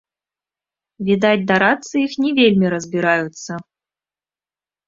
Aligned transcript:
Відаць, 1.09 1.45
дарадцы 1.51 1.93
іх 2.05 2.17
не 2.25 2.31
вельмі 2.39 2.67
разбіраюцца. 2.75 3.51